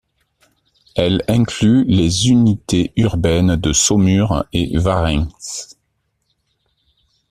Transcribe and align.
Elle 0.95 1.21
inclut 1.27 1.83
les 1.83 2.27
unités 2.29 2.91
urbaines 2.95 3.55
de 3.55 3.71
Saumur 3.71 4.45
et 4.51 4.75
Varrains. 4.79 5.27